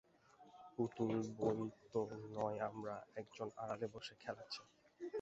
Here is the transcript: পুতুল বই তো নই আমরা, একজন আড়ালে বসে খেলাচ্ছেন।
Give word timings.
পুতুল 0.75 1.15
বই 1.37 1.61
তো 1.93 2.01
নই 2.35 2.55
আমরা, 2.59 2.95
একজন 3.15 3.47
আড়ালে 3.57 3.87
বসে 3.87 4.13
খেলাচ্ছেন। 4.15 4.65